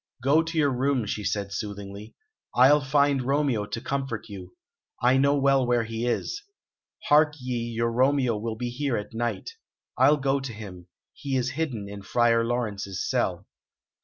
[0.23, 2.15] "Go to your room," she said soothingly.
[2.55, 4.55] "I'll find Romeo to comfort you.
[4.99, 6.41] I know well where he is.
[7.05, 9.51] Hark ye, your Romeo will be here at night.
[9.99, 13.45] I'll go to him; he is hidden in Friar Laurence's cell."